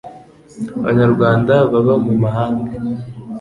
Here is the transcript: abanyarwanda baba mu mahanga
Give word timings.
abanyarwanda 0.79 1.53
baba 1.71 1.93
mu 2.05 2.13
mahanga 2.23 2.71